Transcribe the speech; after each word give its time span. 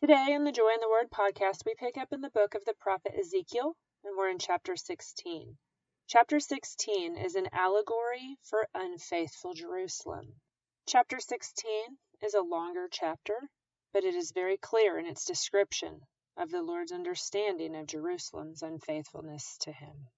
Today 0.00 0.32
in 0.32 0.44
the 0.44 0.50
Joy 0.50 0.72
in 0.72 0.80
the 0.80 0.88
Word 0.88 1.10
podcast, 1.10 1.66
we 1.66 1.74
pick 1.74 1.98
up 1.98 2.10
in 2.10 2.22
the 2.22 2.30
book 2.30 2.54
of 2.54 2.64
the 2.64 2.72
prophet 2.72 3.12
Ezekiel, 3.20 3.76
and 4.02 4.16
we're 4.16 4.30
in 4.30 4.38
chapter 4.38 4.74
16. 4.74 5.58
Chapter 6.06 6.40
16 6.40 7.18
is 7.18 7.34
an 7.34 7.50
allegory 7.52 8.38
for 8.42 8.66
unfaithful 8.72 9.52
Jerusalem. 9.52 10.40
Chapter 10.86 11.20
16 11.20 11.98
is 12.22 12.32
a 12.32 12.40
longer 12.40 12.88
chapter, 12.90 13.50
but 13.92 14.04
it 14.04 14.14
is 14.14 14.32
very 14.32 14.56
clear 14.56 14.98
in 14.98 15.04
its 15.04 15.26
description 15.26 16.00
of 16.34 16.50
the 16.50 16.62
Lord's 16.62 16.92
understanding 16.92 17.76
of 17.76 17.86
Jerusalem's 17.86 18.62
unfaithfulness 18.62 19.58
to 19.58 19.70
him. 19.70 20.08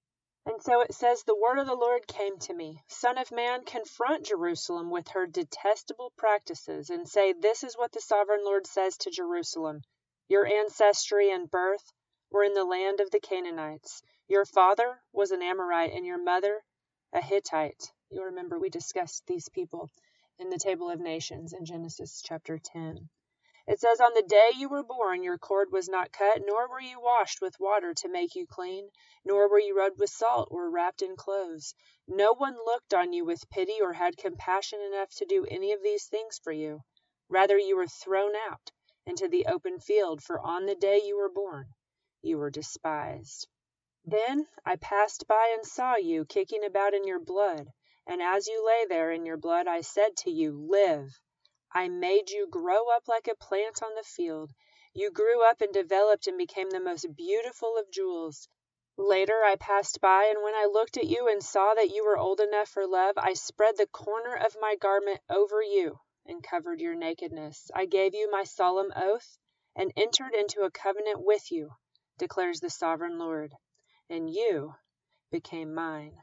And 0.44 0.60
so 0.60 0.80
it 0.80 0.92
says, 0.92 1.22
The 1.22 1.36
word 1.36 1.58
of 1.58 1.68
the 1.68 1.76
Lord 1.76 2.08
came 2.08 2.36
to 2.40 2.52
me 2.52 2.82
Son 2.88 3.16
of 3.16 3.30
man, 3.30 3.64
confront 3.64 4.26
Jerusalem 4.26 4.90
with 4.90 5.06
her 5.08 5.24
detestable 5.24 6.10
practices, 6.16 6.90
and 6.90 7.08
say, 7.08 7.32
This 7.32 7.62
is 7.62 7.76
what 7.76 7.92
the 7.92 8.00
sovereign 8.00 8.44
Lord 8.44 8.66
says 8.66 8.96
to 8.98 9.10
Jerusalem 9.10 9.82
Your 10.28 10.44
ancestry 10.44 11.30
and 11.30 11.48
birth 11.48 11.92
were 12.30 12.42
in 12.42 12.54
the 12.54 12.64
land 12.64 13.00
of 13.00 13.12
the 13.12 13.20
Canaanites. 13.20 14.02
Your 14.26 14.44
father 14.44 15.00
was 15.12 15.30
an 15.30 15.42
Amorite, 15.42 15.92
and 15.92 16.04
your 16.04 16.22
mother 16.22 16.64
a 17.12 17.22
Hittite. 17.22 17.92
You 18.10 18.24
remember 18.24 18.58
we 18.58 18.68
discussed 18.68 19.24
these 19.26 19.48
people 19.48 19.90
in 20.40 20.50
the 20.50 20.58
Table 20.58 20.90
of 20.90 20.98
Nations 20.98 21.52
in 21.52 21.64
Genesis 21.64 22.20
chapter 22.20 22.58
10. 22.58 23.08
It 23.64 23.78
says, 23.78 24.00
On 24.00 24.12
the 24.14 24.22
day 24.22 24.50
you 24.56 24.68
were 24.68 24.82
born, 24.82 25.22
your 25.22 25.38
cord 25.38 25.70
was 25.70 25.88
not 25.88 26.10
cut, 26.10 26.42
nor 26.44 26.68
were 26.68 26.80
you 26.80 27.00
washed 27.00 27.40
with 27.40 27.60
water 27.60 27.94
to 27.94 28.08
make 28.08 28.34
you 28.34 28.44
clean, 28.44 28.90
nor 29.24 29.48
were 29.48 29.60
you 29.60 29.76
rubbed 29.76 30.00
with 30.00 30.10
salt 30.10 30.48
or 30.50 30.68
wrapped 30.68 31.00
in 31.00 31.14
clothes. 31.14 31.74
No 32.08 32.32
one 32.34 32.56
looked 32.56 32.92
on 32.92 33.12
you 33.12 33.24
with 33.24 33.48
pity 33.50 33.80
or 33.80 33.92
had 33.92 34.16
compassion 34.16 34.80
enough 34.80 35.10
to 35.14 35.26
do 35.26 35.46
any 35.46 35.72
of 35.72 35.80
these 35.80 36.08
things 36.08 36.40
for 36.42 36.50
you. 36.50 36.82
Rather, 37.28 37.56
you 37.56 37.76
were 37.76 37.86
thrown 37.86 38.34
out 38.34 38.72
into 39.06 39.28
the 39.28 39.46
open 39.46 39.78
field, 39.78 40.24
for 40.24 40.40
on 40.40 40.66
the 40.66 40.74
day 40.74 41.00
you 41.04 41.16
were 41.16 41.30
born, 41.30 41.72
you 42.20 42.38
were 42.38 42.50
despised. 42.50 43.46
Then 44.04 44.48
I 44.64 44.74
passed 44.74 45.28
by 45.28 45.52
and 45.54 45.64
saw 45.64 45.94
you 45.94 46.24
kicking 46.24 46.64
about 46.64 46.94
in 46.94 47.04
your 47.04 47.20
blood, 47.20 47.72
and 48.08 48.20
as 48.20 48.48
you 48.48 48.66
lay 48.66 48.86
there 48.86 49.12
in 49.12 49.24
your 49.24 49.36
blood, 49.36 49.68
I 49.68 49.82
said 49.82 50.16
to 50.18 50.30
you, 50.32 50.50
Live. 50.68 51.20
I 51.74 51.88
made 51.88 52.30
you 52.30 52.46
grow 52.46 52.90
up 52.90 53.08
like 53.08 53.28
a 53.28 53.34
plant 53.34 53.82
on 53.82 53.94
the 53.94 54.02
field. 54.02 54.52
You 54.92 55.10
grew 55.10 55.42
up 55.42 55.62
and 55.62 55.72
developed 55.72 56.26
and 56.26 56.36
became 56.36 56.68
the 56.68 56.80
most 56.80 57.16
beautiful 57.16 57.78
of 57.78 57.90
jewels. 57.90 58.48
Later 58.98 59.42
I 59.42 59.56
passed 59.56 60.00
by, 60.02 60.26
and 60.26 60.42
when 60.42 60.54
I 60.54 60.66
looked 60.66 60.98
at 60.98 61.06
you 61.06 61.28
and 61.28 61.42
saw 61.42 61.72
that 61.72 61.88
you 61.88 62.04
were 62.04 62.18
old 62.18 62.40
enough 62.40 62.68
for 62.68 62.86
love, 62.86 63.14
I 63.16 63.32
spread 63.32 63.78
the 63.78 63.86
corner 63.86 64.34
of 64.34 64.60
my 64.60 64.76
garment 64.76 65.20
over 65.30 65.62
you 65.62 65.98
and 66.26 66.42
covered 66.42 66.80
your 66.80 66.94
nakedness. 66.94 67.70
I 67.74 67.86
gave 67.86 68.14
you 68.14 68.30
my 68.30 68.44
solemn 68.44 68.92
oath 68.94 69.38
and 69.74 69.92
entered 69.96 70.34
into 70.34 70.60
a 70.60 70.70
covenant 70.70 71.24
with 71.24 71.50
you, 71.50 71.70
declares 72.18 72.60
the 72.60 72.68
sovereign 72.68 73.18
Lord, 73.18 73.54
and 74.10 74.28
you 74.28 74.74
became 75.30 75.72
mine. 75.72 76.20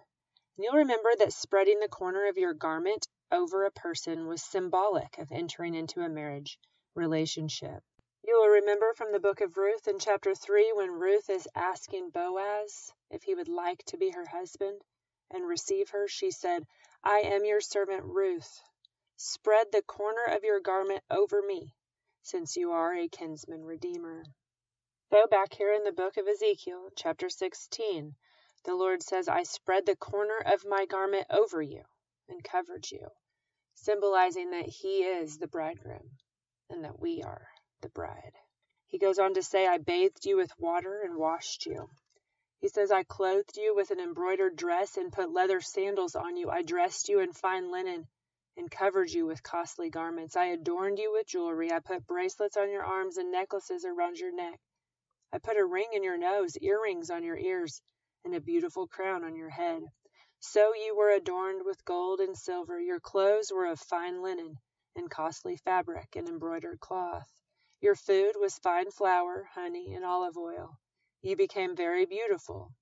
And 0.56 0.64
you'll 0.64 0.76
remember 0.76 1.10
that 1.18 1.34
spreading 1.34 1.80
the 1.80 1.88
corner 1.88 2.28
of 2.28 2.38
your 2.38 2.54
garment 2.54 3.08
over 3.32 3.66
a 3.66 3.72
person 3.72 4.28
was 4.28 4.42
symbolic 4.42 5.18
of 5.18 5.32
entering 5.32 5.76
into 5.76 6.02
a 6.02 6.10
marriage 6.10 6.58
relationship. 6.96 7.84
You 8.26 8.36
will 8.40 8.50
remember 8.50 8.94
from 8.94 9.12
the 9.12 9.20
book 9.20 9.42
of 9.42 9.58
Ruth 9.58 9.88
in 9.88 10.00
chapter 10.00 10.36
3 10.36 10.74
when 10.74 10.92
Ruth 10.92 11.30
is 11.30 11.48
asking 11.56 12.10
Boaz 12.10 12.92
if 13.10 13.24
he 13.24 13.36
would 13.36 13.48
like 13.48 13.84
to 13.86 13.98
be 13.98 14.12
her 14.12 14.26
husband 14.26 14.82
and 15.32 15.48
receive 15.48 15.90
her, 15.90 16.08
she 16.08 16.32
said, 16.32 16.66
I 17.04 17.20
am 17.20 17.46
your 17.46 17.62
servant 17.62 18.04
Ruth. 18.04 18.62
Spread 19.16 19.72
the 19.72 19.84
corner 19.84 20.24
of 20.26 20.44
your 20.44 20.60
garment 20.60 21.04
over 21.10 21.42
me, 21.42 21.76
since 22.22 22.56
you 22.56 22.72
are 22.72 22.94
a 22.94 23.08
kinsman 23.08 23.64
redeemer. 23.64 24.24
So, 25.12 25.28
back 25.28 25.54
here 25.54 25.74
in 25.74 25.84
the 25.84 25.92
book 25.92 26.18
of 26.18 26.28
Ezekiel, 26.28 26.90
chapter 26.96 27.30
16, 27.30 28.16
the 28.64 28.76
Lord 28.76 29.02
says, 29.02 29.28
I 29.28 29.44
spread 29.44 29.86
the 29.86 29.96
corner 29.96 30.38
of 30.46 30.66
my 30.66 30.86
garment 30.86 31.28
over 31.30 31.62
you 31.62 31.84
and 32.28 32.44
covered 32.44 32.90
you, 32.92 33.08
symbolizing 33.84 34.52
that 34.52 34.68
He 34.68 35.04
is 35.04 35.38
the 35.38 35.48
bridegroom 35.48 36.18
and 36.70 36.84
that 36.84 37.00
we 37.00 37.24
are 37.24 37.48
the 37.82 37.90
bride. 37.90 38.34
He 38.88 38.98
goes 38.98 39.20
on 39.20 39.36
to 39.36 39.44
say, 39.44 39.68
I 39.68 39.78
bathed 39.78 40.26
you 40.26 40.38
with 40.38 40.52
water 40.60 41.02
and 41.04 41.18
washed 41.18 41.66
you. 41.66 41.90
He 42.60 42.68
says, 42.68 42.92
I 42.92 43.04
clothed 43.04 43.56
you 43.56 43.74
with 43.76 43.92
an 43.92 44.00
embroidered 44.00 44.56
dress 44.56 44.98
and 44.98 45.14
put 45.14 45.32
leather 45.32 45.62
sandals 45.62 46.16
on 46.16 46.36
you. 46.36 46.50
I 46.50 46.62
dressed 46.62 47.08
you 47.08 47.20
in 47.20 47.32
fine 47.32 47.72
linen 47.72 48.08
and 48.58 48.70
covered 48.70 49.10
you 49.10 49.26
with 49.26 49.42
costly 49.42 49.90
garments. 49.90 50.36
I 50.36 50.48
adorned 50.48 51.00
you 51.00 51.14
with 51.14 51.28
jewelry. 51.28 51.72
I 51.72 51.80
put 51.80 52.06
bracelets 52.06 52.58
on 52.58 52.70
your 52.70 52.84
arms 52.84 53.18
and 53.18 53.32
necklaces 53.32 53.86
around 53.86 54.18
your 54.18 54.36
neck. 54.36 54.60
I 55.32 55.38
put 55.38 55.58
a 55.58 55.66
ring 55.66 55.90
in 55.94 56.04
your 56.04 56.18
nose, 56.18 56.58
earrings 56.58 57.10
on 57.10 57.24
your 57.24 57.38
ears, 57.38 57.82
and 58.26 58.36
a 58.36 58.42
beautiful 58.42 58.88
crown 58.88 59.24
on 59.24 59.36
your 59.36 59.50
head. 59.50 59.84
So 60.42 60.74
you 60.74 60.96
were 60.96 61.12
adorned 61.12 61.66
with 61.66 61.84
gold 61.84 62.22
and 62.22 62.38
silver. 62.38 62.80
Your 62.80 63.02
clothes 63.02 63.52
were 63.52 63.66
of 63.66 63.80
fine 63.80 64.22
linen 64.22 64.58
and 64.96 65.12
costly 65.12 65.58
fabric 65.58 66.16
and 66.16 66.30
embroidered 66.30 66.80
cloth. 66.80 67.30
Your 67.82 67.96
food 67.96 68.36
was 68.40 68.58
fine 68.58 68.90
flour, 68.90 69.44
honey, 69.54 69.94
and 69.94 70.06
olive 70.06 70.38
oil. 70.38 70.80
You 71.22 71.36
became 71.36 71.76
very 71.76 72.06
beautiful 72.06 72.74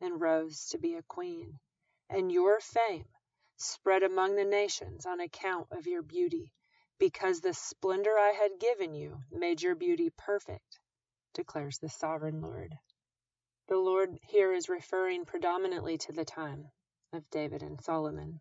and 0.00 0.20
rose 0.20 0.66
to 0.68 0.78
be 0.78 0.94
a 0.94 1.02
queen. 1.02 1.58
And 2.10 2.30
your 2.30 2.60
fame 2.60 3.08
spread 3.56 4.02
among 4.02 4.36
the 4.36 4.44
nations 4.44 5.06
on 5.06 5.20
account 5.20 5.68
of 5.72 5.86
your 5.86 6.02
beauty, 6.02 6.52
because 6.98 7.40
the 7.40 7.54
splendor 7.54 8.18
I 8.18 8.32
had 8.32 8.60
given 8.60 8.94
you 8.94 9.22
made 9.30 9.62
your 9.62 9.74
beauty 9.74 10.10
perfect, 10.10 10.78
declares 11.34 11.78
the 11.78 11.88
sovereign 11.88 12.42
Lord. 12.42 12.78
The 13.66 13.78
Lord 13.78 14.18
here 14.22 14.52
is 14.52 14.68
referring 14.68 15.24
predominantly 15.24 15.98
to 15.98 16.12
the 16.12 16.24
time 16.24 16.70
of 17.12 17.30
David 17.30 17.62
and 17.62 17.80
Solomon. 17.80 18.40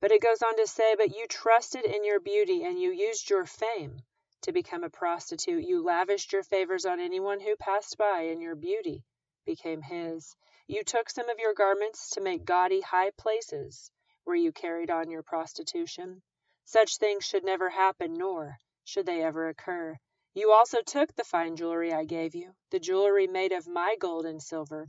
But 0.00 0.12
it 0.12 0.22
goes 0.22 0.42
on 0.42 0.56
to 0.58 0.66
say, 0.66 0.94
But 0.94 1.16
you 1.16 1.26
trusted 1.26 1.84
in 1.84 2.04
your 2.04 2.20
beauty, 2.20 2.62
and 2.62 2.80
you 2.80 2.92
used 2.92 3.28
your 3.28 3.46
fame 3.46 4.00
to 4.42 4.52
become 4.52 4.84
a 4.84 4.90
prostitute. 4.90 5.64
You 5.64 5.82
lavished 5.82 6.32
your 6.32 6.44
favors 6.44 6.86
on 6.86 7.00
anyone 7.00 7.40
who 7.40 7.56
passed 7.56 7.96
by, 7.98 8.22
and 8.22 8.40
your 8.40 8.54
beauty 8.54 9.02
became 9.44 9.82
his. 9.82 10.36
You 10.68 10.84
took 10.84 11.10
some 11.10 11.28
of 11.28 11.38
your 11.38 11.52
garments 11.54 12.10
to 12.10 12.20
make 12.20 12.44
gaudy 12.44 12.80
high 12.80 13.10
places 13.10 13.90
where 14.22 14.36
you 14.36 14.52
carried 14.52 14.90
on 14.90 15.10
your 15.10 15.22
prostitution. 15.22 16.22
Such 16.64 16.98
things 16.98 17.24
should 17.24 17.44
never 17.44 17.70
happen, 17.70 18.14
nor 18.14 18.58
should 18.84 19.06
they 19.06 19.22
ever 19.22 19.48
occur. 19.48 19.98
You 20.32 20.52
also 20.52 20.80
took 20.80 21.14
the 21.14 21.24
fine 21.24 21.56
jewelry 21.56 21.92
I 21.92 22.04
gave 22.04 22.34
you, 22.34 22.54
the 22.70 22.78
jewelry 22.78 23.26
made 23.26 23.52
of 23.52 23.66
my 23.66 23.96
gold 23.98 24.26
and 24.26 24.42
silver, 24.42 24.88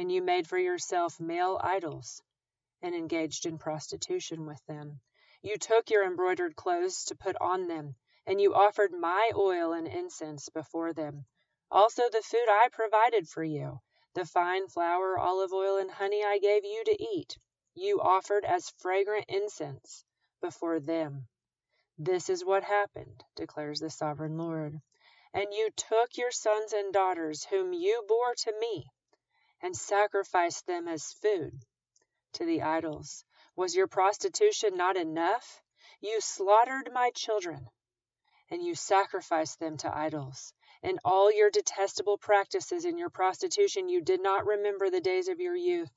and 0.00 0.10
you 0.10 0.22
made 0.22 0.48
for 0.48 0.56
yourself 0.56 1.20
male 1.20 1.60
idols 1.62 2.22
and 2.80 2.94
engaged 2.94 3.44
in 3.44 3.58
prostitution 3.58 4.46
with 4.46 4.64
them. 4.64 4.98
You 5.42 5.58
took 5.58 5.90
your 5.90 6.06
embroidered 6.06 6.56
clothes 6.56 7.04
to 7.04 7.14
put 7.14 7.36
on 7.38 7.68
them, 7.68 7.94
and 8.26 8.40
you 8.40 8.54
offered 8.54 8.92
my 8.94 9.30
oil 9.36 9.74
and 9.74 9.86
incense 9.86 10.48
before 10.48 10.94
them. 10.94 11.26
Also 11.70 12.08
the 12.08 12.22
food 12.22 12.48
I 12.48 12.68
provided 12.72 13.28
for 13.28 13.44
you, 13.44 13.78
the 14.14 14.24
fine 14.24 14.68
flour, 14.68 15.18
olive 15.18 15.52
oil, 15.52 15.76
and 15.76 15.90
honey 15.90 16.24
I 16.24 16.38
gave 16.38 16.64
you 16.64 16.82
to 16.82 17.02
eat, 17.02 17.36
you 17.74 18.00
offered 18.00 18.46
as 18.46 18.72
fragrant 18.78 19.26
incense 19.28 20.02
before 20.40 20.80
them. 20.80 21.28
This 21.98 22.30
is 22.30 22.42
what 22.42 22.64
happened, 22.64 23.22
declares 23.36 23.80
the 23.80 23.90
sovereign 23.90 24.38
Lord. 24.38 24.80
And 25.34 25.52
you 25.52 25.68
took 25.76 26.16
your 26.16 26.30
sons 26.30 26.72
and 26.72 26.90
daughters, 26.90 27.44
whom 27.44 27.74
you 27.74 28.02
bore 28.08 28.34
to 28.34 28.58
me, 28.58 28.86
and 29.62 29.76
sacrificed 29.76 30.66
them 30.66 30.88
as 30.88 31.12
food 31.14 31.64
to 32.32 32.44
the 32.44 32.62
idols. 32.62 33.24
Was 33.56 33.74
your 33.74 33.88
prostitution 33.88 34.76
not 34.76 34.96
enough? 34.96 35.60
You 36.00 36.20
slaughtered 36.20 36.90
my 36.92 37.10
children, 37.10 37.68
and 38.50 38.62
you 38.62 38.74
sacrificed 38.74 39.58
them 39.58 39.76
to 39.78 39.94
idols. 39.94 40.54
In 40.82 40.98
all 41.04 41.30
your 41.30 41.50
detestable 41.50 42.16
practices 42.16 42.84
in 42.84 42.96
your 42.96 43.10
prostitution, 43.10 43.88
you 43.88 44.00
did 44.00 44.22
not 44.22 44.46
remember 44.46 44.88
the 44.88 45.00
days 45.00 45.28
of 45.28 45.40
your 45.40 45.56
youth. 45.56 45.90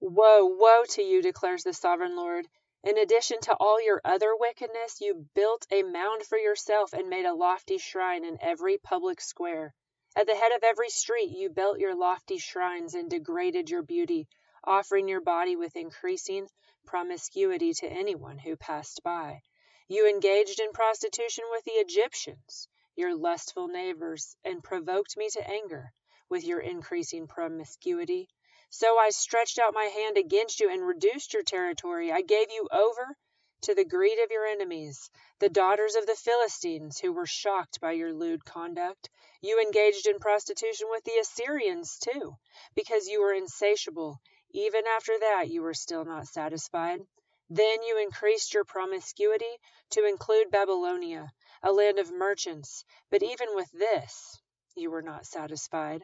Woe, 0.00 0.46
woe 0.46 0.84
to 0.90 1.02
you, 1.02 1.22
declares 1.22 1.64
the 1.64 1.72
sovereign 1.72 2.14
Lord. 2.14 2.46
In 2.84 2.98
addition 2.98 3.40
to 3.42 3.54
all 3.54 3.80
your 3.80 4.00
other 4.04 4.34
wickedness, 4.36 5.00
you 5.00 5.26
built 5.34 5.66
a 5.70 5.82
mound 5.82 6.24
for 6.24 6.38
yourself 6.38 6.92
and 6.92 7.08
made 7.08 7.24
a 7.24 7.34
lofty 7.34 7.78
shrine 7.78 8.24
in 8.24 8.38
every 8.40 8.78
public 8.78 9.20
square. 9.20 9.74
At 10.14 10.26
the 10.26 10.36
head 10.36 10.52
of 10.52 10.62
every 10.62 10.90
street 10.90 11.30
you 11.30 11.48
built 11.48 11.78
your 11.78 11.94
lofty 11.94 12.36
shrines 12.36 12.94
and 12.94 13.08
degraded 13.08 13.70
your 13.70 13.80
beauty, 13.82 14.28
offering 14.62 15.08
your 15.08 15.22
body 15.22 15.56
with 15.56 15.74
increasing 15.74 16.50
promiscuity 16.84 17.72
to 17.72 17.86
anyone 17.88 18.36
who 18.38 18.54
passed 18.54 19.02
by. 19.02 19.42
You 19.88 20.06
engaged 20.06 20.60
in 20.60 20.72
prostitution 20.72 21.44
with 21.50 21.64
the 21.64 21.72
Egyptians, 21.72 22.68
your 22.94 23.14
lustful 23.14 23.68
neighbors, 23.68 24.36
and 24.44 24.62
provoked 24.62 25.16
me 25.16 25.30
to 25.30 25.48
anger 25.48 25.94
with 26.28 26.44
your 26.44 26.60
increasing 26.60 27.26
promiscuity. 27.26 28.28
So 28.68 28.98
I 28.98 29.08
stretched 29.08 29.58
out 29.58 29.72
my 29.72 29.84
hand 29.86 30.18
against 30.18 30.60
you 30.60 30.68
and 30.68 30.86
reduced 30.86 31.32
your 31.32 31.42
territory. 31.42 32.12
I 32.12 32.20
gave 32.20 32.50
you 32.50 32.68
over 32.70 33.16
to 33.62 33.74
the 33.74 33.84
greed 33.84 34.18
of 34.18 34.30
your 34.30 34.44
enemies, 34.44 35.10
the 35.38 35.48
daughters 35.48 35.94
of 35.94 36.06
the 36.06 36.16
Philistines, 36.16 36.98
who 36.98 37.12
were 37.12 37.26
shocked 37.26 37.80
by 37.80 37.92
your 37.92 38.12
lewd 38.12 38.44
conduct. 38.44 39.08
You 39.40 39.60
engaged 39.60 40.06
in 40.06 40.18
prostitution 40.18 40.88
with 40.90 41.04
the 41.04 41.18
Assyrians, 41.20 41.98
too, 41.98 42.36
because 42.74 43.08
you 43.08 43.20
were 43.20 43.32
insatiable. 43.32 44.20
Even 44.50 44.86
after 44.86 45.18
that, 45.18 45.48
you 45.48 45.62
were 45.62 45.74
still 45.74 46.04
not 46.04 46.26
satisfied. 46.26 47.00
Then 47.48 47.82
you 47.82 47.98
increased 47.98 48.54
your 48.54 48.64
promiscuity 48.64 49.58
to 49.90 50.06
include 50.06 50.50
Babylonia, 50.50 51.32
a 51.62 51.72
land 51.72 51.98
of 51.98 52.10
merchants, 52.10 52.84
but 53.10 53.22
even 53.22 53.54
with 53.54 53.70
this 53.72 54.40
you 54.74 54.90
were 54.90 55.02
not 55.02 55.26
satisfied. 55.26 56.02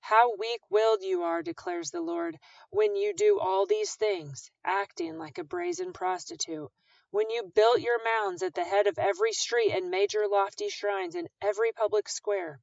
How 0.00 0.34
weak 0.36 0.60
willed 0.70 1.02
you 1.02 1.22
are, 1.22 1.42
declares 1.42 1.90
the 1.90 2.00
Lord, 2.00 2.38
when 2.70 2.96
you 2.96 3.12
do 3.14 3.38
all 3.38 3.66
these 3.66 3.94
things, 3.94 4.50
acting 4.64 5.18
like 5.18 5.38
a 5.38 5.44
brazen 5.44 5.92
prostitute. 5.92 6.70
When 7.10 7.30
you 7.30 7.44
built 7.54 7.80
your 7.80 8.04
mounds 8.04 8.42
at 8.42 8.52
the 8.52 8.64
head 8.64 8.86
of 8.86 8.98
every 8.98 9.32
street 9.32 9.72
and 9.72 9.90
made 9.90 10.12
your 10.12 10.28
lofty 10.28 10.68
shrines 10.68 11.14
in 11.14 11.26
every 11.40 11.72
public 11.72 12.06
square, 12.06 12.60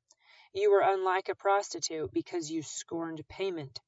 you 0.53 0.69
were 0.69 0.81
unlike 0.81 1.29
a 1.29 1.35
prostitute 1.35 2.11
because 2.13 2.51
you 2.51 2.61
scorned 2.61 3.27
payment. 3.27 3.79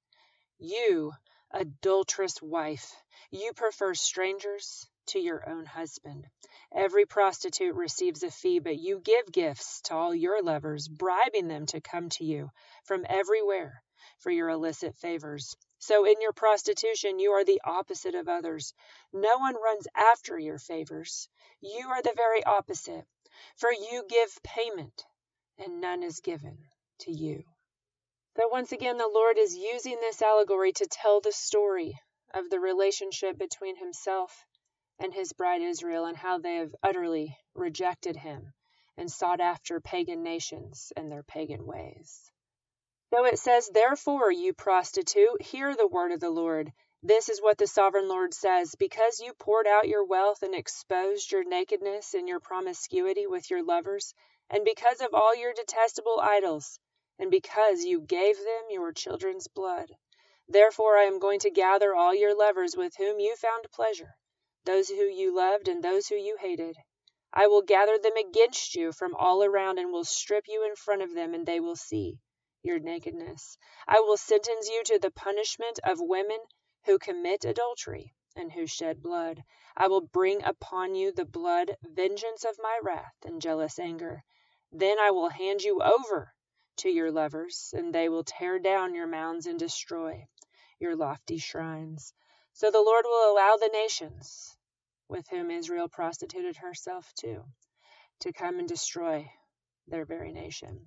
You, 0.57 1.13
adulterous 1.51 2.42
wife, 2.42 2.92
you 3.30 3.54
prefer 3.54 3.94
strangers 3.94 4.89
to 5.07 5.19
your 5.19 5.48
own 5.48 5.68
husband. 5.68 6.25
Every 6.74 7.06
prostitute 7.06 7.75
receives 7.75 8.24
a 8.24 8.31
fee, 8.31 8.57
but 8.57 8.80
you 8.80 9.00
give 9.00 9.31
gifts 9.31 9.81
to 9.81 9.94
all 9.94 10.15
your 10.15 10.42
lovers, 10.42 10.88
bribing 10.88 11.48
them 11.48 11.68
to 11.68 11.81
come 11.81 12.10
to 12.10 12.25
you 12.25 12.50
from 12.83 13.06
everywhere 13.07 13.83
for 14.18 14.31
your 14.31 14.50
illicit 14.50 14.95
favors. 14.95 15.56
So 15.79 16.06
in 16.06 16.21
your 16.21 16.33
prostitution, 16.33 17.19
you 17.19 17.31
are 17.31 17.45
the 17.45 17.62
opposite 17.63 18.15
of 18.15 18.27
others. 18.27 18.74
No 19.13 19.38
one 19.38 19.56
runs 19.56 19.88
after 19.95 20.38
your 20.38 20.57
favors. 20.57 21.29
You 21.62 21.88
are 21.89 22.01
the 22.01 22.13
very 22.15 22.44
opposite, 22.44 23.06
for 23.56 23.71
you 23.71 24.03
give 24.09 24.41
payment, 24.44 25.06
and 25.57 25.79
none 25.79 26.03
is 26.03 26.19
given 26.19 26.57
to 27.00 27.12
you. 27.12 27.44
So 28.35 28.47
once 28.47 28.71
again, 28.71 28.97
the 28.97 29.07
Lord 29.07 29.38
is 29.38 29.56
using 29.56 30.00
this 30.00 30.21
allegory 30.21 30.71
to 30.74 30.88
tell 30.88 31.21
the 31.21 31.31
story 31.31 32.00
of 32.33 32.50
the 32.50 32.59
relationship 32.59 33.38
between 33.38 33.75
himself 33.75 34.45
and 35.00 35.13
his 35.13 35.33
bride 35.33 35.62
Israel 35.62 36.06
and 36.06 36.18
how 36.18 36.39
they 36.39 36.56
have 36.56 36.75
utterly 36.83 37.38
rejected 37.53 38.15
him 38.15 38.53
and 38.97 39.12
sought 39.12 39.39
after 39.39 39.79
pagan 39.79 40.24
nations 40.24 40.91
and 40.97 41.12
their 41.12 41.24
pagan 41.24 41.65
ways. 41.65 42.31
So 43.09 43.24
it 43.24 43.39
says, 43.39 43.69
Therefore, 43.69 44.31
you 44.31 44.54
prostitute, 44.54 45.42
hear 45.42 45.74
the 45.74 45.88
word 45.88 46.12
of 46.12 46.19
the 46.19 46.30
Lord. 46.30 46.74
This 47.01 47.30
is 47.30 47.42
what 47.42 47.57
the 47.57 47.65
sovereign 47.65 48.09
Lord 48.09 48.33
says 48.33 48.75
Because 48.75 49.21
you 49.21 49.33
poured 49.33 49.65
out 49.65 49.88
your 49.88 50.04
wealth 50.04 50.44
and 50.44 50.54
exposed 50.54 51.31
your 51.31 51.45
nakedness 51.45 52.13
and 52.13 52.27
your 52.27 52.42
promiscuity 52.42 53.25
with 53.25 53.50
your 53.50 53.63
lovers, 53.63 54.13
and 54.50 54.65
because 54.65 55.00
of 55.00 55.13
all 55.13 55.33
your 55.33 55.54
detestable 55.54 56.19
idols, 56.19 56.81
and 57.18 57.31
because 57.31 57.86
you 57.86 58.01
gave 58.01 58.36
them 58.38 58.63
your 58.69 58.92
children's 58.92 59.48
blood. 59.48 59.89
Therefore 60.50 60.98
I 60.98 61.03
am 61.03 61.19
going 61.19 61.39
to 61.39 61.50
gather 61.50 61.95
all 61.95 62.13
your 62.13 62.36
lovers 62.36 62.75
with 62.75 62.98
whom 62.98 63.21
you 63.21 63.38
found 63.38 63.71
pleasure 63.71 64.18
those 64.65 64.89
who 64.89 65.06
you 65.06 65.33
loved 65.33 65.69
and 65.69 65.81
those 65.81 66.07
who 66.07 66.15
you 66.15 66.36
hated. 66.42 66.75
I 67.31 67.48
will 67.48 67.62
gather 67.62 67.98
them 67.98 68.18
against 68.18 68.75
you 68.75 68.92
from 68.92 69.15
all 69.15 69.45
around 69.45 69.80
and 69.80 69.94
will 69.94 70.03
strip 70.03 70.44
you 70.50 70.65
in 70.65 70.75
front 70.75 71.03
of 71.03 71.13
them, 71.13 71.33
and 71.33 71.45
they 71.45 71.62
will 71.62 71.77
see 71.77 72.19
your 72.63 72.80
nakedness. 72.80 73.57
I 73.88 74.00
will 74.00 74.18
sentence 74.18 74.69
you 74.69 74.83
to 74.86 75.00
the 75.00 75.12
punishment 75.12 75.80
of 75.83 76.00
women 76.00 76.39
who 76.86 77.00
commit 77.00 77.45
adultery 77.45 78.13
and 78.36 78.51
who 78.51 78.68
shed 78.68 79.01
blood. 79.01 79.44
I 79.75 79.88
will 79.88 80.01
bring 80.01 80.44
upon 80.44 80.95
you 80.95 81.12
the 81.12 81.25
blood 81.25 81.75
vengeance 81.81 82.44
of 82.45 82.57
my 82.59 82.80
wrath 82.81 83.15
and 83.25 83.42
jealous 83.42 83.80
anger. 83.80 84.24
Then 84.71 85.00
I 85.00 85.12
will 85.12 85.30
hand 85.30 85.62
you 85.62 85.81
over 85.81 86.33
to 86.77 86.89
your 86.89 87.12
lovers, 87.12 87.74
and 87.75 87.94
they 87.94 88.09
will 88.09 88.24
tear 88.24 88.60
down 88.60 88.94
your 88.94 89.07
mounds 89.07 89.48
and 89.48 89.57
destroy 89.57 90.27
your 90.80 90.95
lofty 90.95 91.38
shrines. 91.38 92.13
So 92.53 92.69
the 92.69 92.81
Lord 92.81 93.06
will 93.06 93.31
allow 93.33 93.56
the 93.56 93.69
nations 93.74 94.56
with 95.07 95.27
whom 95.30 95.51
Israel 95.51 95.88
prostituted 95.88 96.57
herself 96.57 97.12
to, 97.19 97.44
to 98.21 98.33
come 98.33 98.60
and 98.60 98.68
destroy 98.68 99.30
their 99.88 100.06
very 100.06 100.31
nation. 100.31 100.86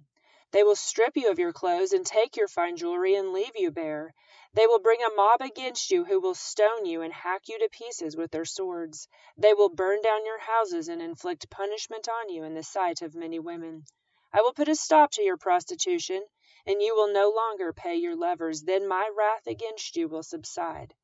They 0.52 0.64
will 0.64 0.74
strip 0.74 1.16
you 1.16 1.30
of 1.30 1.38
your 1.38 1.52
clothes 1.52 1.92
and 1.92 2.04
take 2.04 2.36
your 2.36 2.48
fine 2.48 2.76
jewelry 2.76 3.14
and 3.14 3.32
leave 3.32 3.52
you 3.54 3.70
bare. 3.70 4.12
They 4.52 4.66
will 4.66 4.80
bring 4.80 5.00
a 5.00 5.14
mob 5.14 5.42
against 5.42 5.92
you 5.92 6.04
who 6.04 6.20
will 6.20 6.34
stone 6.34 6.84
you 6.84 7.02
and 7.02 7.12
hack 7.12 7.48
you 7.48 7.58
to 7.60 7.68
pieces 7.68 8.16
with 8.16 8.32
their 8.32 8.44
swords. 8.44 9.06
They 9.36 9.54
will 9.54 9.68
burn 9.68 10.02
down 10.02 10.26
your 10.26 10.40
houses 10.40 10.88
and 10.88 11.00
inflict 11.00 11.50
punishment 11.50 12.08
on 12.08 12.30
you 12.30 12.42
in 12.42 12.54
the 12.54 12.64
sight 12.64 13.00
of 13.00 13.14
many 13.14 13.38
women. 13.38 13.84
I 14.32 14.42
will 14.42 14.52
put 14.52 14.68
a 14.68 14.74
stop 14.74 15.12
to 15.12 15.22
your 15.22 15.36
prostitution, 15.36 16.24
and 16.66 16.82
you 16.82 16.96
will 16.96 17.12
no 17.12 17.30
longer 17.30 17.72
pay 17.72 17.96
your 17.96 18.16
lovers. 18.16 18.62
Then 18.62 18.88
my 18.88 19.08
wrath 19.16 19.46
against 19.46 19.96
you 19.96 20.08
will 20.08 20.24
subside, 20.24 20.94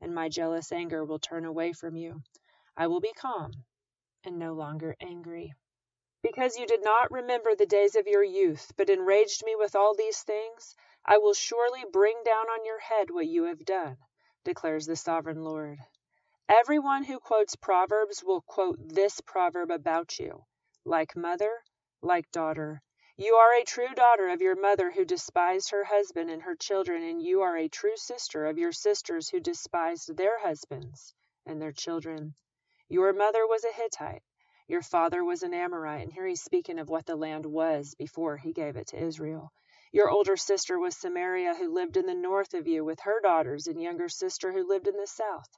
and 0.00 0.14
my 0.14 0.30
jealous 0.30 0.72
anger 0.72 1.04
will 1.04 1.18
turn 1.18 1.44
away 1.44 1.74
from 1.74 1.94
you. 1.96 2.22
I 2.74 2.86
will 2.86 3.00
be 3.00 3.12
calm 3.12 3.52
and 4.24 4.38
no 4.38 4.54
longer 4.54 4.96
angry. 5.00 5.52
Because 6.24 6.56
you 6.56 6.66
did 6.66 6.82
not 6.82 7.10
remember 7.10 7.54
the 7.54 7.66
days 7.66 7.96
of 7.96 8.06
your 8.06 8.24
youth, 8.24 8.72
but 8.78 8.88
enraged 8.88 9.44
me 9.44 9.56
with 9.56 9.76
all 9.76 9.94
these 9.94 10.22
things, 10.22 10.74
I 11.04 11.18
will 11.18 11.34
surely 11.34 11.84
bring 11.92 12.22
down 12.24 12.46
on 12.48 12.64
your 12.64 12.78
head 12.78 13.10
what 13.10 13.26
you 13.26 13.44
have 13.44 13.62
done, 13.66 13.98
declares 14.42 14.86
the 14.86 14.96
sovereign 14.96 15.44
Lord. 15.44 15.80
Everyone 16.48 17.04
who 17.04 17.20
quotes 17.20 17.56
Proverbs 17.56 18.24
will 18.24 18.40
quote 18.40 18.78
this 18.78 19.20
proverb 19.20 19.70
about 19.70 20.18
you 20.18 20.46
like 20.86 21.14
mother, 21.14 21.62
like 22.00 22.30
daughter. 22.30 22.82
You 23.18 23.34
are 23.34 23.54
a 23.56 23.64
true 23.64 23.94
daughter 23.94 24.28
of 24.28 24.40
your 24.40 24.56
mother 24.56 24.90
who 24.90 25.04
despised 25.04 25.72
her 25.72 25.84
husband 25.84 26.30
and 26.30 26.40
her 26.40 26.56
children, 26.56 27.02
and 27.02 27.20
you 27.20 27.42
are 27.42 27.58
a 27.58 27.68
true 27.68 27.98
sister 27.98 28.46
of 28.46 28.56
your 28.56 28.72
sisters 28.72 29.28
who 29.28 29.40
despised 29.40 30.16
their 30.16 30.38
husbands 30.38 31.14
and 31.44 31.60
their 31.60 31.72
children. 31.72 32.34
Your 32.88 33.12
mother 33.12 33.46
was 33.46 33.64
a 33.64 33.72
Hittite, 33.74 34.22
your 34.66 34.82
father 34.82 35.22
was 35.22 35.42
an 35.42 35.52
Amorite, 35.52 36.02
and 36.02 36.12
here 36.12 36.26
he's 36.26 36.42
speaking 36.42 36.78
of 36.78 36.88
what 36.88 37.04
the 37.04 37.16
land 37.16 37.44
was 37.44 37.94
before 37.96 38.38
he 38.38 38.52
gave 38.52 38.76
it 38.76 38.86
to 38.88 39.02
Israel. 39.02 39.52
Your 39.92 40.08
older 40.08 40.36
sister 40.36 40.78
was 40.78 40.96
Samaria, 40.96 41.54
who 41.54 41.74
lived 41.74 41.98
in 41.98 42.06
the 42.06 42.14
north 42.14 42.54
of 42.54 42.66
you 42.66 42.84
with 42.84 43.00
her 43.00 43.20
daughters, 43.20 43.66
and 43.66 43.80
younger 43.80 44.08
sister 44.08 44.52
who 44.52 44.66
lived 44.66 44.88
in 44.88 44.96
the 44.96 45.06
south 45.06 45.48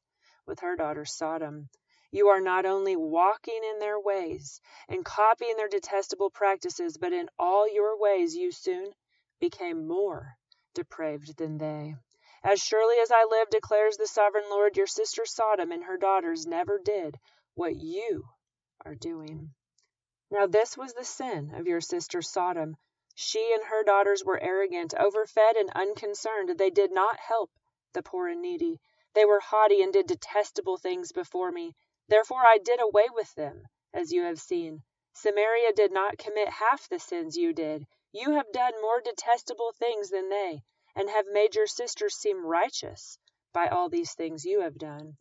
with 0.44 0.60
her 0.60 0.74
daughter 0.74 1.04
Sodom. 1.04 1.68
You 2.10 2.28
are 2.28 2.40
not 2.40 2.66
only 2.66 2.96
walking 2.96 3.60
in 3.72 3.78
their 3.78 3.98
ways 3.98 4.60
and 4.88 5.04
copying 5.04 5.56
their 5.56 5.68
detestable 5.68 6.30
practices, 6.30 6.96
but 6.96 7.12
in 7.12 7.28
all 7.38 7.72
your 7.72 7.98
ways 7.98 8.34
you 8.34 8.50
soon 8.50 8.90
became 9.40 9.86
more 9.86 10.36
depraved 10.74 11.36
than 11.36 11.58
they. 11.58 11.94
As 12.42 12.60
surely 12.60 12.96
as 13.00 13.10
I 13.10 13.24
live, 13.30 13.50
declares 13.50 13.96
the 13.96 14.06
sovereign 14.06 14.44
Lord, 14.50 14.76
your 14.76 14.86
sister 14.86 15.24
Sodom 15.26 15.72
and 15.72 15.84
her 15.84 15.96
daughters 15.96 16.46
never 16.46 16.78
did 16.78 17.16
what 17.54 17.76
you 17.76 18.24
are 18.86 18.94
doing. 18.94 19.52
Now, 20.30 20.46
this 20.46 20.76
was 20.76 20.94
the 20.94 21.04
sin 21.04 21.52
of 21.56 21.66
your 21.66 21.80
sister 21.80 22.22
Sodom. 22.22 22.76
She 23.16 23.52
and 23.52 23.64
her 23.64 23.82
daughters 23.82 24.24
were 24.24 24.40
arrogant, 24.40 24.94
overfed, 24.94 25.56
and 25.56 25.70
unconcerned. 25.70 26.56
They 26.56 26.70
did 26.70 26.92
not 26.92 27.18
help 27.18 27.50
the 27.94 28.02
poor 28.02 28.28
and 28.28 28.40
needy. 28.40 28.80
They 29.14 29.24
were 29.24 29.40
haughty 29.40 29.82
and 29.82 29.92
did 29.92 30.06
detestable 30.06 30.76
things 30.76 31.10
before 31.10 31.50
me. 31.50 31.74
Therefore 32.06 32.46
I 32.46 32.58
did 32.58 32.80
away 32.80 33.06
with 33.12 33.34
them, 33.34 33.66
as 33.92 34.12
you 34.12 34.22
have 34.22 34.40
seen. 34.40 34.84
Samaria 35.14 35.72
did 35.72 35.90
not 35.90 36.18
commit 36.18 36.48
half 36.48 36.88
the 36.88 37.00
sins 37.00 37.36
you 37.36 37.52
did. 37.52 37.86
You 38.12 38.32
have 38.32 38.52
done 38.52 38.80
more 38.80 39.00
detestable 39.00 39.72
things 39.72 40.10
than 40.10 40.28
they 40.28 40.62
and 40.94 41.10
have 41.10 41.26
made 41.26 41.54
your 41.56 41.66
sisters 41.66 42.14
seem 42.14 42.46
righteous 42.46 43.18
by 43.52 43.66
all 43.66 43.88
these 43.88 44.14
things 44.14 44.44
you 44.44 44.60
have 44.60 44.78
done. 44.78 45.16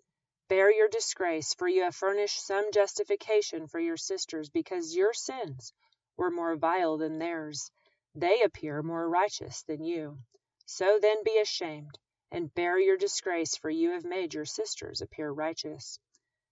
Bear 0.48 0.72
your 0.72 0.88
disgrace, 0.88 1.54
for 1.54 1.68
you 1.68 1.84
have 1.84 1.96
furnished 1.96 2.46
some 2.46 2.72
justification 2.72 3.68
for 3.68 3.80
your 3.80 3.98
sisters, 3.98 4.50
because 4.50 4.96
your 4.96 5.14
sins 5.14 5.74
were 6.18 6.30
more 6.30 6.56
vile 6.56 6.98
than 6.98 7.18
theirs. 7.18 7.72
They 8.14 8.42
appear 8.42 8.84
more 8.84 9.10
righteous 9.10 9.64
than 9.64 9.84
you. 9.84 10.20
So 10.66 11.00
then 11.00 11.24
be 11.24 11.40
ashamed, 11.40 11.98
and 12.32 12.54
bear 12.54 12.78
your 12.78 12.98
disgrace, 12.98 13.56
for 13.56 13.70
you 13.70 13.92
have 13.92 14.06
made 14.06 14.34
your 14.34 14.46
sisters 14.46 15.02
appear 15.02 15.32
righteous. 15.32 16.00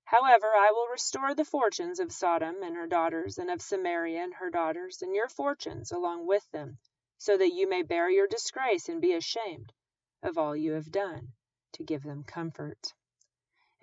However, 0.04 0.48
I 0.48 0.72
will 0.72 0.88
restore 0.88 1.36
the 1.36 1.46
fortunes 1.46 2.00
of 2.00 2.12
Sodom 2.12 2.64
and 2.64 2.76
her 2.76 2.88
daughters, 2.88 3.38
and 3.38 3.50
of 3.50 3.62
Samaria 3.62 4.24
and 4.24 4.34
her 4.34 4.50
daughters, 4.50 5.02
and 5.02 5.16
your 5.16 5.30
fortunes 5.30 5.92
along 5.92 6.26
with 6.26 6.50
them 6.52 6.78
so 7.24 7.38
that 7.38 7.54
you 7.54 7.70
may 7.70 7.82
bear 7.82 8.10
your 8.10 8.28
disgrace 8.28 8.90
and 8.90 9.00
be 9.00 9.14
ashamed 9.14 9.72
of 10.24 10.38
all 10.38 10.54
you 10.54 10.74
have 10.74 10.92
done 10.92 11.32
to 11.72 11.82
give 11.82 12.04
them 12.04 12.22
comfort. 12.22 12.94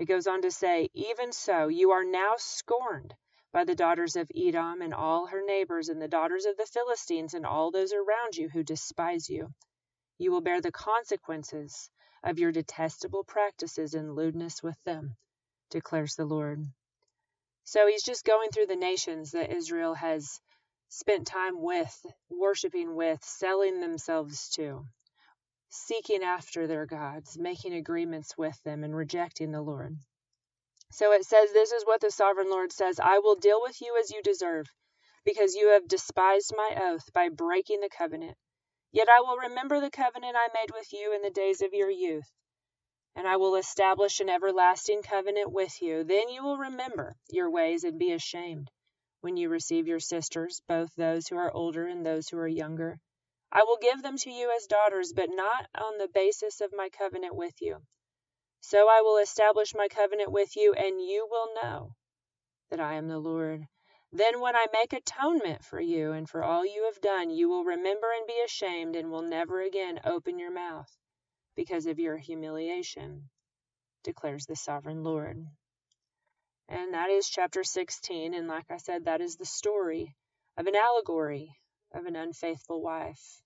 It 0.00 0.06
goes 0.06 0.26
on 0.26 0.40
to 0.40 0.50
say, 0.50 0.88
Even 0.94 1.30
so, 1.30 1.68
you 1.68 1.90
are 1.90 2.04
now 2.04 2.36
scorned 2.38 3.14
by 3.52 3.64
the 3.64 3.74
daughters 3.74 4.16
of 4.16 4.32
Edom 4.34 4.80
and 4.80 4.94
all 4.94 5.26
her 5.26 5.42
neighbors, 5.44 5.90
and 5.90 6.00
the 6.00 6.08
daughters 6.08 6.46
of 6.46 6.56
the 6.56 6.64
Philistines 6.64 7.34
and 7.34 7.44
all 7.44 7.70
those 7.70 7.92
around 7.92 8.34
you 8.34 8.48
who 8.48 8.62
despise 8.62 9.28
you. 9.28 9.52
You 10.16 10.32
will 10.32 10.40
bear 10.40 10.62
the 10.62 10.72
consequences 10.72 11.90
of 12.22 12.38
your 12.38 12.50
detestable 12.50 13.24
practices 13.24 13.92
and 13.92 14.14
lewdness 14.14 14.62
with 14.62 14.82
them, 14.84 15.18
declares 15.68 16.14
the 16.14 16.24
Lord. 16.24 16.66
So 17.64 17.86
he's 17.86 18.02
just 18.02 18.24
going 18.24 18.52
through 18.52 18.68
the 18.68 18.76
nations 18.76 19.32
that 19.32 19.52
Israel 19.52 19.92
has 19.92 20.40
spent 20.88 21.26
time 21.26 21.60
with, 21.60 22.06
worshiping 22.30 22.94
with, 22.94 23.22
selling 23.22 23.80
themselves 23.80 24.48
to, 24.52 24.86
seeking 25.70 26.22
after 26.22 26.66
their 26.66 26.84
gods, 26.84 27.38
making 27.38 27.72
agreements 27.72 28.36
with 28.36 28.60
them, 28.64 28.84
and 28.84 28.94
rejecting 28.94 29.52
the 29.52 29.62
Lord. 29.62 29.96
So 30.92 31.12
it 31.12 31.24
says, 31.24 31.52
This 31.52 31.70
is 31.70 31.84
what 31.84 32.00
the 32.00 32.10
sovereign 32.10 32.50
Lord 32.50 32.72
says 32.72 32.98
I 32.98 33.20
will 33.20 33.36
deal 33.36 33.62
with 33.62 33.80
you 33.80 33.96
as 34.00 34.10
you 34.10 34.22
deserve, 34.22 34.66
because 35.24 35.54
you 35.54 35.68
have 35.68 35.86
despised 35.86 36.52
my 36.56 36.76
oath 36.82 37.12
by 37.12 37.28
breaking 37.28 37.80
the 37.80 37.88
covenant. 37.88 38.36
Yet 38.90 39.08
I 39.08 39.20
will 39.20 39.36
remember 39.36 39.80
the 39.80 39.90
covenant 39.90 40.36
I 40.36 40.48
made 40.52 40.72
with 40.72 40.92
you 40.92 41.14
in 41.14 41.22
the 41.22 41.30
days 41.30 41.62
of 41.62 41.72
your 41.72 41.90
youth, 41.90 42.28
and 43.14 43.28
I 43.28 43.36
will 43.36 43.54
establish 43.54 44.18
an 44.18 44.28
everlasting 44.28 45.02
covenant 45.02 45.52
with 45.52 45.80
you. 45.80 46.02
Then 46.02 46.28
you 46.28 46.42
will 46.42 46.58
remember 46.58 47.16
your 47.28 47.50
ways 47.50 47.84
and 47.84 47.98
be 47.98 48.12
ashamed 48.12 48.68
when 49.20 49.36
you 49.36 49.48
receive 49.48 49.86
your 49.86 50.00
sisters, 50.00 50.60
both 50.66 50.92
those 50.96 51.28
who 51.28 51.36
are 51.36 51.52
older 51.52 51.86
and 51.86 52.04
those 52.04 52.28
who 52.28 52.38
are 52.38 52.48
younger. 52.48 52.98
I 53.52 53.64
will 53.64 53.78
give 53.78 54.02
them 54.02 54.16
to 54.18 54.30
you 54.30 54.52
as 54.54 54.66
daughters, 54.66 55.12
but 55.12 55.28
not 55.30 55.66
on 55.74 55.98
the 55.98 56.08
basis 56.08 56.60
of 56.60 56.72
my 56.72 56.88
covenant 56.88 57.34
with 57.34 57.60
you. 57.60 57.78
So 58.60 58.88
I 58.88 59.00
will 59.00 59.16
establish 59.16 59.74
my 59.74 59.88
covenant 59.88 60.30
with 60.30 60.56
you, 60.56 60.72
and 60.74 61.00
you 61.00 61.26
will 61.28 61.54
know 61.62 61.94
that 62.70 62.80
I 62.80 62.94
am 62.94 63.08
the 63.08 63.18
Lord. 63.18 63.66
Then, 64.12 64.40
when 64.40 64.54
I 64.54 64.66
make 64.72 64.92
atonement 64.92 65.64
for 65.64 65.80
you 65.80 66.12
and 66.12 66.28
for 66.28 66.44
all 66.44 66.64
you 66.64 66.84
have 66.84 67.00
done, 67.00 67.30
you 67.30 67.48
will 67.48 67.64
remember 67.64 68.08
and 68.16 68.26
be 68.26 68.40
ashamed, 68.44 68.96
and 68.96 69.10
will 69.10 69.22
never 69.22 69.60
again 69.62 70.00
open 70.04 70.38
your 70.38 70.52
mouth 70.52 70.90
because 71.56 71.86
of 71.86 71.98
your 71.98 72.16
humiliation, 72.16 73.30
declares 74.04 74.46
the 74.46 74.56
sovereign 74.56 75.02
Lord. 75.02 75.44
And 76.68 76.94
that 76.94 77.10
is 77.10 77.28
chapter 77.28 77.64
16. 77.64 78.32
And 78.32 78.46
like 78.46 78.70
I 78.70 78.76
said, 78.76 79.06
that 79.06 79.20
is 79.20 79.36
the 79.36 79.44
story 79.44 80.14
of 80.56 80.66
an 80.66 80.76
allegory 80.76 81.56
of 81.92 82.06
an 82.06 82.16
unfaithful 82.16 82.80
wife, 82.80 83.42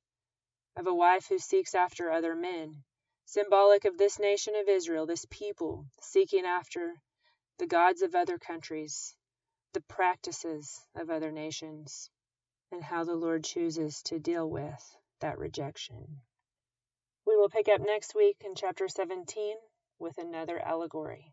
of 0.77 0.87
a 0.87 0.95
wife 0.95 1.27
who 1.29 1.39
seeks 1.39 1.75
after 1.75 2.11
other 2.11 2.35
men, 2.35 2.85
symbolic 3.27 3.85
of 3.85 3.97
this 3.97 4.19
nation 4.19 4.55
of 4.55 4.69
Israel, 4.69 5.07
this 5.07 5.27
people 5.31 5.87
seeking 6.01 6.45
after 6.45 6.95
the 7.59 7.67
gods 7.67 8.03
of 8.03 8.15
other 8.15 8.39
countries, 8.39 9.17
the 9.73 9.81
practices 9.83 10.81
of 10.95 11.11
other 11.11 11.31
nations, 11.31 12.11
and 12.71 12.83
how 12.83 13.05
the 13.05 13.15
Lord 13.15 13.45
chooses 13.45 14.03
to 14.03 14.19
deal 14.19 14.49
with 14.49 14.97
that 15.21 15.39
rejection. 15.39 16.21
We 17.27 17.37
will 17.37 17.49
pick 17.49 17.69
up 17.69 17.81
next 17.81 18.15
week 18.15 18.43
in 18.45 18.55
chapter 18.55 18.89
17 18.89 19.57
with 19.99 20.19
another 20.19 20.59
allegory. 20.59 21.33